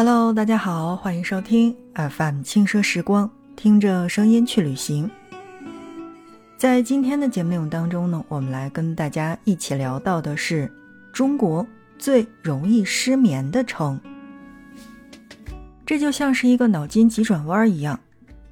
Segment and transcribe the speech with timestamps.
[0.00, 5.10] Hello，大家好，欢迎收听 FM 轻奢时光，听着声音去旅行。
[6.56, 10.72] 在今天的节目内容当中呢，我们来跟大家一起聊到的是
[11.12, 11.66] 中国
[11.98, 14.00] 最容易失眠的城。
[15.84, 17.98] 这就像是一个脑筋急转弯一样，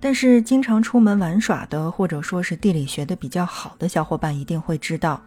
[0.00, 5.22] 但是经常出门玩耍的，或者说是地理学的比较好的小伙伴一定会知道，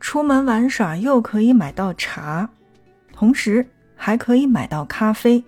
[0.00, 2.50] 出门玩耍又可以买到茶，
[3.12, 3.64] 同时。
[4.02, 5.44] 还可以买到咖啡。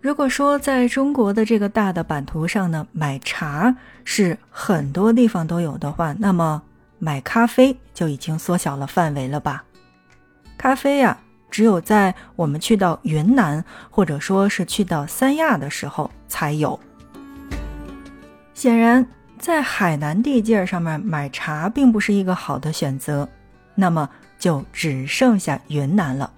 [0.00, 6.62] 如果说在中国的这个大的版图上呢，买茶是很多地方都有的话，那么
[7.00, 9.64] 买咖啡就已经缩小了范围了吧？
[10.56, 11.18] 咖啡呀，
[11.50, 16.78] 只有在我们去到云南或者说是去到三亚的时候才有。
[18.54, 19.04] 显然，
[19.36, 23.28] 在海南地界上面买茶并不是一个好的选择，
[23.74, 24.08] 那么
[24.38, 26.30] 就只剩下云南了。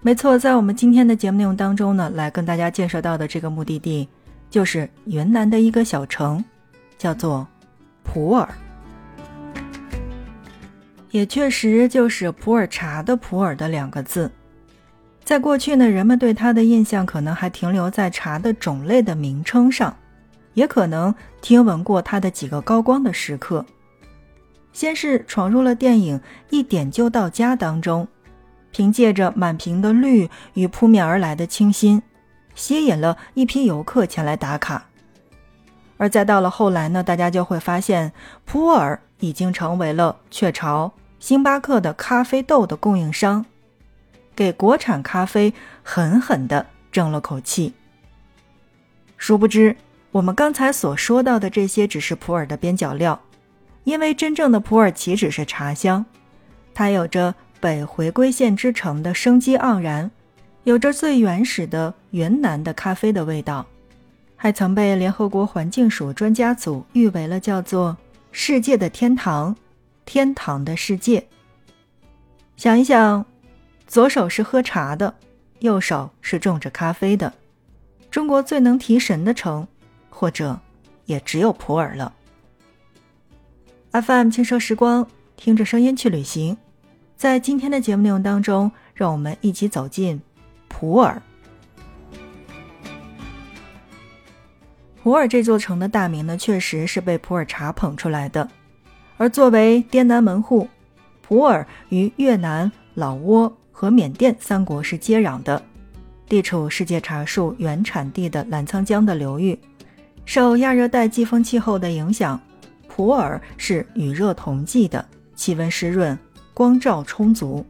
[0.00, 4.08] 没错，在我们今天的节目内容当中呢，来跟大家介绍到的这个目的地，
[4.48, 6.42] 就是云南的一个小城，
[6.96, 7.46] 叫做
[8.04, 8.48] 普洱，
[11.10, 14.30] 也确实就是普洱茶的普洱的两个字。
[15.24, 19.94] 在过去呢，人们对它的印象可能还停留在茶的种类的名称上，
[20.54, 23.66] 也可能听闻过它的几个高光的时刻。
[24.72, 26.18] 先是闯入了电影
[26.50, 28.06] 《一点就到家》当中。
[28.70, 32.02] 凭借着满屏的绿与扑面而来的清新，
[32.54, 34.86] 吸引了一批游客前来打卡。
[35.96, 38.12] 而再到了后来呢，大家就会发现，
[38.44, 43.44] 普洱已经成为了雀巢、星巴克的咖啡豆的供应商，
[44.36, 47.74] 给国产咖啡狠狠地争了口气。
[49.16, 49.76] 殊不知，
[50.12, 53.20] 我们刚才所说到的这些只是普洱的边角料，
[53.82, 56.06] 因为真正的普洱岂止是茶香，
[56.74, 57.34] 它有着。
[57.60, 60.10] 北回归线之城的生机盎然，
[60.64, 63.66] 有着最原始的云南的咖啡的味道，
[64.36, 67.96] 还曾被联合国环境署专家组誉为了叫做
[68.30, 69.56] “世界的天堂”，
[70.06, 71.26] 天堂的世界。
[72.56, 73.24] 想一想，
[73.86, 75.14] 左手是喝茶的，
[75.60, 77.32] 右手是种着咖啡的，
[78.10, 79.66] 中国最能提神的城，
[80.10, 80.60] 或者
[81.06, 82.12] 也只有普洱了。
[83.92, 86.56] FM 轻奢时光，听着声音去旅行。
[87.18, 90.22] 在今天的节目内容当中，让我们一起走进
[90.68, 91.20] 普洱。
[95.02, 98.48] 普洱这座城的大名呢，确实是被普洱茶捧出来的。
[99.16, 100.68] 而作为滇南门户，
[101.20, 105.60] 普洱与越南、老挝和缅甸三国是接壤的，
[106.28, 109.58] 地处世界茶树原产地的澜沧江的流域，
[110.24, 112.40] 受亚热带季风气候的影响，
[112.86, 115.04] 普洱是雨热同季的，
[115.34, 116.16] 气温湿润。
[116.58, 117.64] 光照充足，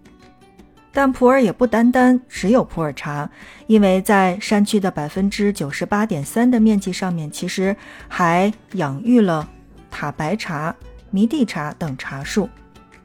[0.95, 3.31] 但普洱也不单单只有普洱茶，
[3.67, 7.77] 因为在山区的百分之九十八点三的面积上面，其实
[8.09, 9.47] 还养育了
[9.91, 10.75] 塔白茶、
[11.11, 12.49] 迷地茶等茶树，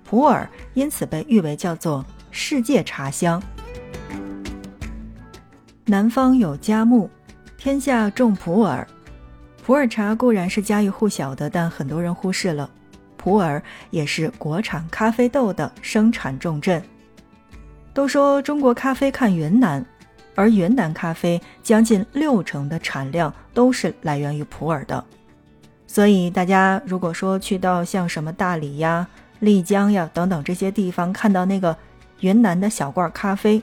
[0.06, 3.44] 普洱因此被誉为叫做世界茶乡。
[5.84, 7.10] 南方有佳木，
[7.58, 8.88] 天下种普洱。
[9.62, 12.70] 普洱茶固然是家喻户晓的，但很多人忽视了。
[13.24, 16.84] 普洱也是国产咖啡豆的生产重镇。
[17.94, 19.86] 都说中国咖啡看云南，
[20.36, 25.02] 而云南咖啡将近六成的产量都是来源于普洱的。
[25.88, 29.08] 所以大家如果说去到像什么大理呀、
[29.40, 31.78] 丽江呀等等这些地方，看到那个
[32.20, 33.62] 云南的小罐咖啡，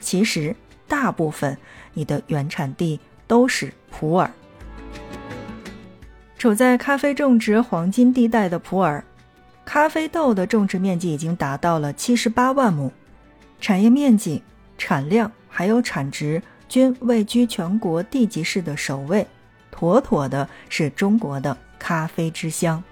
[0.00, 0.56] 其实
[0.88, 1.54] 大部分
[1.92, 4.30] 你的原产地都是普洱。
[6.42, 9.00] 处在咖啡种植黄金地带的普洱，
[9.64, 12.90] 咖啡豆的种植面积已经达到了七十八万亩，
[13.60, 14.42] 产业面积、
[14.76, 19.24] 产量还有产值均位居全国地级市的首位，
[19.70, 22.82] 妥妥的是中国的咖啡之乡。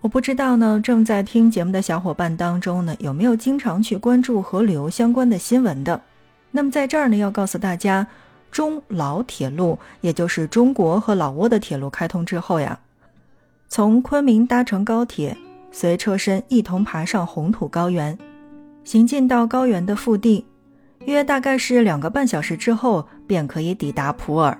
[0.00, 6.00] 我不知道呢，正在听节目的小伙伴当中呢，有没有经常去关注和旅游相关的新闻的？
[6.52, 8.06] 那么在这儿呢，要告诉大家。
[8.50, 12.80] 中老铁路，也就是中国和老挝的铁路开通之后呀，
[13.68, 15.36] 从昆明搭乘高铁，
[15.70, 18.18] 随车身一同爬上红土高原，
[18.84, 20.44] 行进到高原的腹地，
[21.04, 24.58] 约大概是两个半小时之后，便可以抵达普洱。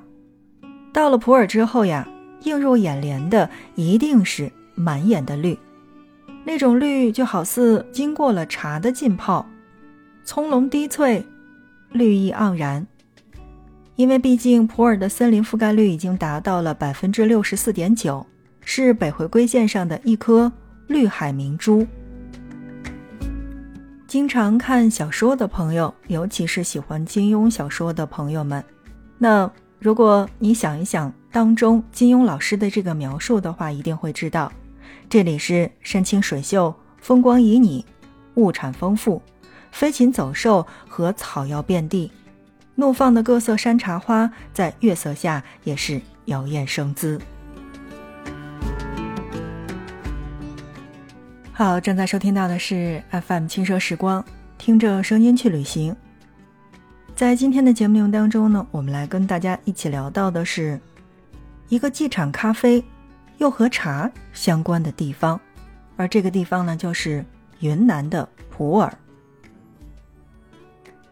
[0.92, 2.06] 到了普洱之后呀，
[2.42, 5.58] 映入眼帘的一定是满眼的绿，
[6.44, 9.46] 那种绿就好似经过了茶的浸泡，
[10.24, 11.26] 葱茏低翠，
[11.90, 12.86] 绿意盎然。
[13.98, 18.24] 因为毕竟普洱的森林覆盖率已经达到了百分之六十四点九，
[18.60, 20.52] 是北回归线上的一颗
[20.86, 21.84] 绿海明珠。
[24.06, 28.64] 经常看小说的朋友，尤其是喜欢金庸小说的朋友们，
[29.18, 29.50] 那
[29.80, 34.52] 如果你想一想当中金庸老师的这个描述的话，一定会知道，
[35.10, 37.82] 这里是山清水秀、风光旖旎、
[38.34, 39.20] 物产丰富、
[39.72, 42.08] 飞禽走兽和草药遍地，
[42.80, 47.20] 怒放的各色山茶花在月色下也是摇曳生姿。
[51.52, 54.24] 好，正在收听到的是 FM 轻奢时光，
[54.58, 55.96] 听着声音去旅行。
[57.16, 60.80] 在今天的节目内容当中呢，我们来跟大家一起聊到的是
[61.68, 62.84] 一个既产咖啡
[63.38, 65.40] 又和茶相关的地方，
[65.96, 67.24] 而这个地方呢，就是
[67.58, 68.88] 云南的普洱。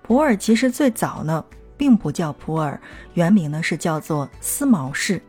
[0.07, 1.45] 普洱其实最早呢，
[1.77, 2.79] 并不叫普洱，
[3.15, 5.21] 原名呢是叫做思茅市。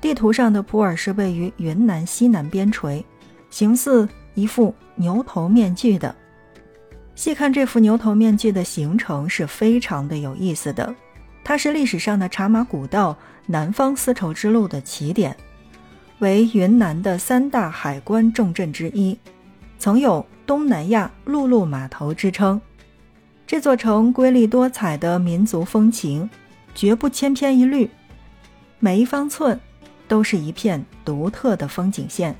[0.00, 3.04] 地图上的普洱是位于云南西南边陲，
[3.50, 4.08] 形似。
[4.34, 6.14] 一副牛头面具的，
[7.16, 10.94] 细看这副牛头面具的形成是非常的有意思的。
[11.42, 13.16] 它是历史上的茶马古道、
[13.46, 15.36] 南方丝绸之路的起点，
[16.20, 19.18] 为云南的三大海关重镇之一，
[19.76, 22.60] 曾有“东南亚陆路码头”之称。
[23.48, 26.28] 这座城瑰丽多彩的民族风情，
[26.74, 27.88] 绝不千篇一律，
[28.78, 29.58] 每一方寸
[30.06, 32.36] 都是一片独特的风景线。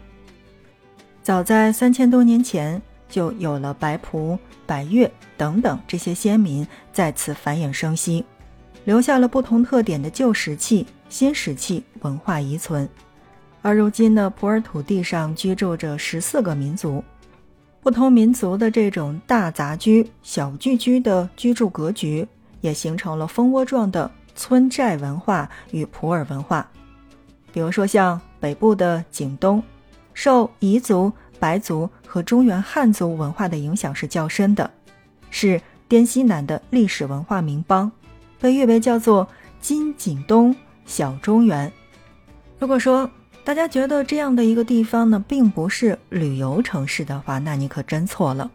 [1.23, 8.23] 早在三千多年前，就有了白蒲、百越等等这些先民在此繁衍生息，
[8.85, 12.87] 留下了不同特点的旧石器、新石器文化遗存。
[13.63, 17.03] 而如今呢，普洱土地上居住着十四个民族，
[17.88, 22.29] 不同民族的这种大杂居、小聚居的居住格局，
[22.61, 26.69] 也形成了蜂窝状的村寨文化与普洱文化。
[27.50, 29.62] 比如说，像北部的景东。
[30.12, 34.70] 受彝族、白族和中原汉族文化的影响是较深的，
[35.31, 35.58] 是
[35.88, 37.90] 滇西南的历史文化名邦，
[38.38, 39.26] 被誉为叫做
[39.62, 40.55] “金景东、
[40.85, 41.73] 小中原”。
[42.61, 43.11] 如果说
[43.49, 48.50] 大家觉得这样的一个地方呢，并不是旅游城市的话，那你可真错了，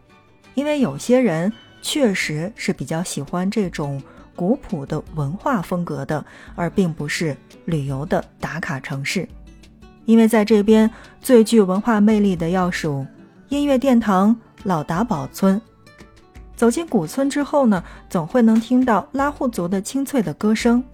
[0.54, 1.52] 因为有些人
[1.82, 4.00] 确实是比较喜欢这种
[4.36, 6.24] 古朴的文化风格的，
[6.54, 9.28] 而并不是旅游的打卡城市。
[10.04, 10.88] 因为在这边
[11.20, 13.04] 最具文化魅力的要数
[13.48, 15.60] 音乐殿堂老达堡村。
[16.54, 20.84] 走进古村之后呢，总会能听到拉祜族的清脆的歌声，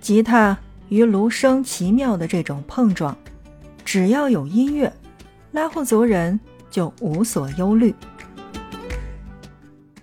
[0.00, 0.58] 吉他
[0.88, 3.16] 与芦笙奇妙的这种碰撞。
[3.90, 4.92] 只要有音乐，
[5.50, 6.38] 拉祜族人
[6.70, 7.94] 就无所忧虑。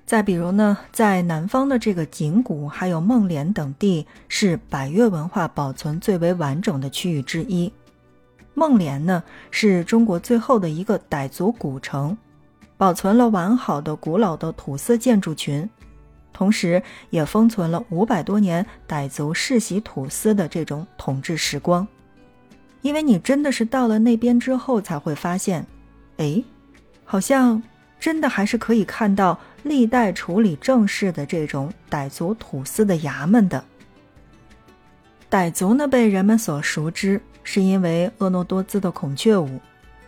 [0.08, 7.72] 再比如呢，在南方的这个景谷还有孟连等地，是百越文化保存最为完整的区域之一。
[8.56, 12.18] 孟连呢，是中国最后的一个傣族古城，
[12.78, 15.70] 保存了完好的古老的土色建筑群，
[16.34, 21.88] 同时也封存了五百多年傣族世袭土司的这种统治时光。
[22.86, 25.66] 因为你真的是到了那边之后，才会发现，
[26.18, 26.44] 哎，
[27.04, 27.64] 好像
[28.00, 33.66] 真的还是可以看到历代处理政事的这种傣族土司的衙门的。
[35.32, 37.20] 傣族呢，被人们所熟知。
[37.44, 39.60] 是因为婀娜多姿的孔雀舞，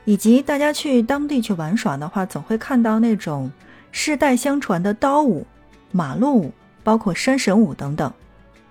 [0.05, 3.51] 以及大家去当地去玩耍的话，总会看到那种
[3.91, 5.43] 世代相传的刀舞、
[5.91, 6.51] 马路舞，
[6.83, 8.13] 包括山神舞等等，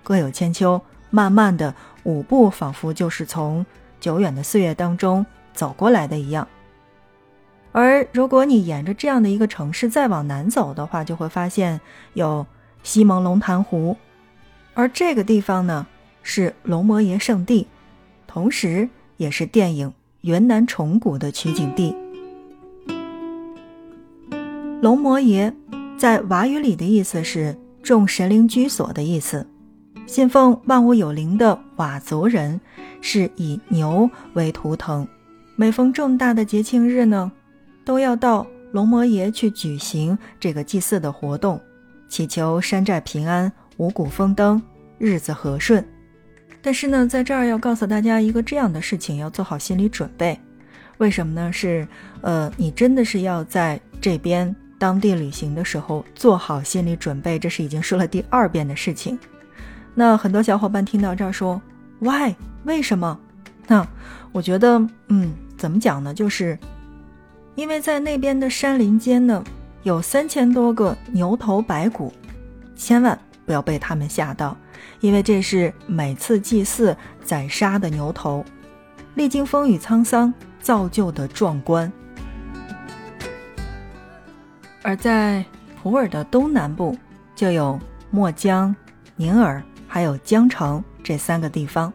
[0.01, 0.81] 各有千秋。
[1.09, 1.73] 慢慢的，
[2.03, 3.65] 舞步仿佛就是从
[4.07, 6.47] 久远的岁月当中走过来的一样。
[7.73, 11.81] 而如果你沿着这样的一个城市再往南走的话，就会发现
[12.13, 12.47] 有
[12.83, 13.97] 西蒙龙潭湖，
[14.75, 15.85] 而这个地方呢
[16.23, 17.67] 是龙摩耶圣地。
[18.25, 18.87] 同时，
[19.17, 19.89] 也是电影
[20.21, 21.93] 《云南虫谷》的取景地。
[24.81, 25.53] 龙摩耶
[25.97, 29.45] 在佤语里的意思是“众神灵居所”的意思。
[30.07, 32.59] 信奉万物有灵的佤族人
[33.01, 35.05] 是以牛为图腾，
[35.57, 37.29] 每逢重大的节庆日呢，
[37.83, 41.61] 都要到龙摩耶去举行这个祭祀的活动，
[42.07, 44.61] 祈求山寨平安、五谷丰登、
[44.97, 45.85] 日子和顺。
[46.61, 50.39] 但是呢，在这儿要告诉大家一个这样的事情，要做好心理准备。
[50.99, 51.51] 为什么呢？
[51.51, 51.85] 是，
[52.21, 57.37] 呃，你真的是要在这边当地旅行的时候做好心理准备。
[57.37, 59.19] 这是已经说了第二遍的事情。
[59.99, 61.59] 那很多小伙伴听到这儿说
[62.01, 62.35] ，Why？
[62.65, 63.19] 为什么？
[63.65, 63.85] 那
[64.31, 66.13] 我觉得，嗯，怎么讲呢？
[66.13, 66.55] 就是
[67.55, 69.43] 因为在那边的山林间呢，
[69.81, 72.13] 有三千多个牛头白骨，
[72.75, 74.55] 千万不要被他们吓到。
[74.99, 78.45] 因为这是每次祭祀宰杀的牛头，
[79.15, 81.91] 历经风雨沧桑造就的壮观。
[84.83, 85.43] 而在
[85.81, 86.95] 普洱的东南部
[87.35, 87.79] 就有
[88.11, 88.75] 墨江、
[89.15, 91.91] 宁洱还有江城这三个地方，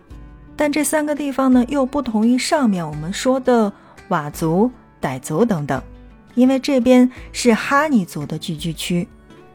[0.57, 3.73] 但这三个地方呢又不同于上面我们说的
[4.09, 4.71] 佤族、
[5.01, 5.83] 傣族等等，
[6.35, 9.07] 因为这边是哈尼族的聚居区，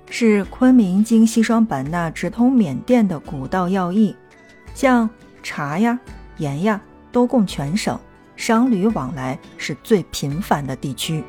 [0.10, 4.15] 是昆明经西双版纳直通缅甸的古道要义，
[4.74, 5.10] 像
[5.41, 6.00] 茶呀、
[6.38, 6.79] 盐呀
[7.12, 8.00] 都供全省。
[8.36, 11.24] 商旅往来是最频繁的地区。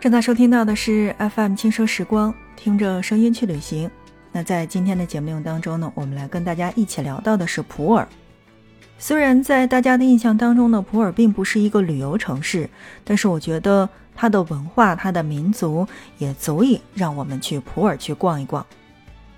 [0.00, 3.90] 正在收听到的是 FM 轻奢时光，听着声音去旅行。
[4.30, 8.06] 那在今天的节目当中呢，我们来跟大家一起聊到的是普洱。
[8.98, 12.70] 虽然在大家的印象当中呢，普洱并不是一个旅游城市，
[13.02, 15.84] 但是我觉得它的文化、它的民族
[16.18, 18.64] 也足以让我们去普洱去逛一逛。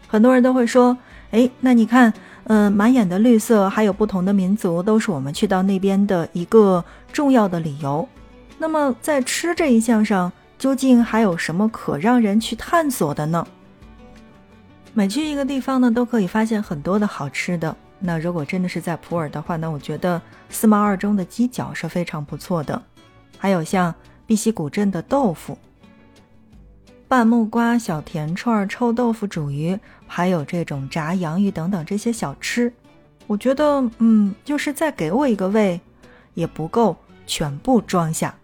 [0.06, 0.94] 很多人都会说
[1.32, 2.12] ：“哎，那你看。”
[2.46, 8.06] 嗯，满眼的绿色，还有不同的民族，都是我们去到那边的一个重要的理由。
[8.58, 13.46] 那么，在吃这一项上，究竟还有什么可让人去探索的呢？
[14.92, 17.76] 每去一个地方呢，都可以发现很多的好吃的。
[17.99, 20.20] 那如果真的是在普洱的话，那我觉得
[20.50, 22.80] 四毛二中的鸡脚是非常不错的，
[23.38, 23.94] 还有像
[24.26, 25.58] 碧溪古镇的豆腐。
[27.08, 32.73] 拌木瓜、小甜串、臭豆腐、煮鱼，还有这种炸洋芋等等这些小吃，
[33.26, 35.80] 我觉得，嗯，就是再给我一个胃，
[36.34, 36.96] 也不够
[37.26, 38.34] 全部装下。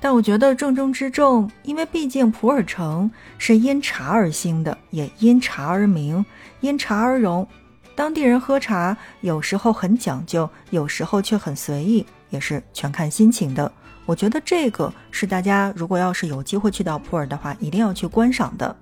[0.00, 6.24] 但我觉得重中之重，因为毕竟普洱城是因茶而兴的，也因茶而名，
[6.60, 7.46] 因茶而荣。
[7.94, 13.70] 当地人喝茶有时候很讲究，有时候却很随意，也是全看心情的。
[14.04, 18.76] 我觉得这个是大家如果要是有机会去到普洱的话，一定要去观赏的。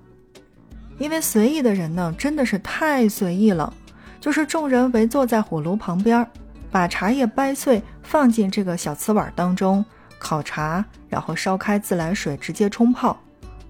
[0.97, 3.73] 因为随意的人呢，真的是太随意了。
[4.19, 6.27] 就是众人围坐在火炉旁边，
[6.69, 9.83] 把茶叶掰碎放进这个小瓷碗当中
[10.19, 13.17] 烤茶，然后烧开自来水直接冲泡，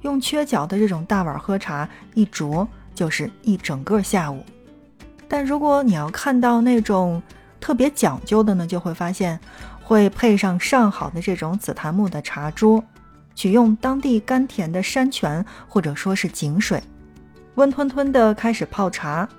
[0.02, 4.44] 用缺角的这种大碗喝茶，一酌就是一整个下午。
[5.28, 7.22] 但如果你要看到那种
[7.60, 9.40] 特别讲究的呢，就会发现。
[9.88, 12.84] 会配上上好的这种紫檀木的茶桌，
[13.36, 16.82] 取用当地甘甜的山泉或者说是井水，
[17.54, 19.30] 温吞吞的开始泡茶。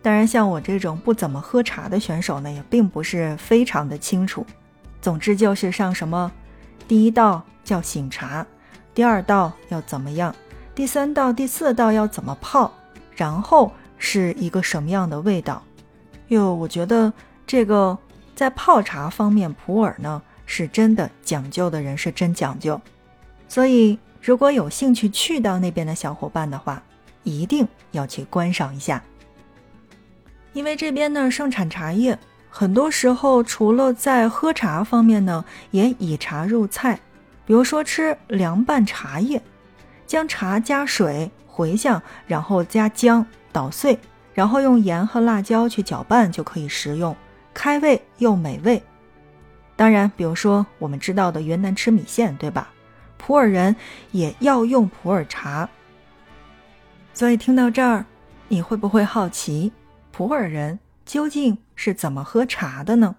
[0.00, 4.46] 当然，像我这种不怎么喝茶的选手呢，也并不是非常的清楚。
[5.00, 6.30] 总之就是上什么，
[6.86, 8.46] 第一道叫醒茶，
[8.94, 10.34] 第二道要怎么样，
[10.74, 12.72] 第三道、第四道要怎么泡，
[13.14, 15.62] 然后是一个什么样的味道。
[16.28, 17.12] 哟，我觉得
[17.46, 17.98] 这个。
[18.34, 22.80] 在泡茶方面，普洱呢是真的讲究的人是真讲究，
[23.48, 26.80] 所以如果有兴趣去到那边的小伙伴的话，
[27.24, 29.02] 一定要去观赏一下。
[30.52, 32.16] 因为这边呢盛产茶叶，
[32.58, 36.98] 很多时候除了在喝茶方面呢，也以茶入菜，
[37.46, 39.40] 比如说吃凉拌茶叶，
[40.08, 43.96] 将茶加水回香，然后加姜捣碎，
[44.34, 47.14] 然后用盐和辣椒去搅拌就可以食用。
[47.54, 48.82] 开胃又美味，
[49.76, 52.72] 当然，比如说我们知道的云南吃米线，对吧？
[53.18, 53.76] 普洱人
[54.10, 55.68] 也要用普洱茶。
[57.14, 58.04] 所以听到这儿，
[58.48, 59.70] 你会不会好奇
[60.10, 63.14] 普洱人究竟是怎么喝茶的呢？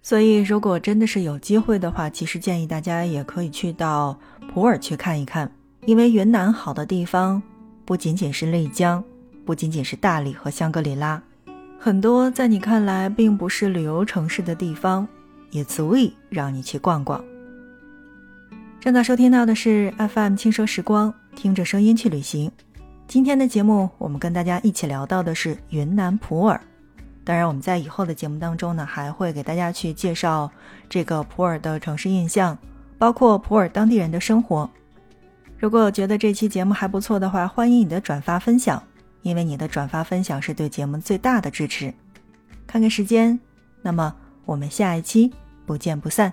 [0.00, 4.18] 所以，如果真的是有机会的话，其实建议大家也可以去到
[4.50, 5.52] 普洱去看一看，
[5.84, 7.42] 因为云南好的地方
[7.84, 9.04] 不仅仅是丽江，
[9.44, 11.22] 不仅仅是大理和香格里拉。
[11.78, 15.06] 很多在你看来并不是旅游城市的地方，
[15.50, 17.22] 也足以让你去逛逛。
[18.80, 22.50] 正在收听到的是 FM 轻奢时光，听着声音去旅行。
[23.06, 26.58] 今天的节目，我们跟大家一起聊到的是云南普洱。
[27.24, 30.50] 当然，我们在以后的节目当中呢，还会给大家去介绍
[30.88, 32.56] 这个普洱的城市印象，
[32.98, 34.68] 包括普洱当地人的生活。
[35.58, 38.82] 如果觉得这期节目还不错的话，欢迎你的转发分享。
[39.22, 41.92] 因为你的转发分享是对节目最大的支持。
[42.66, 43.38] 看看时间，
[43.82, 45.30] 那么我们下一期
[45.66, 46.32] 不见不散。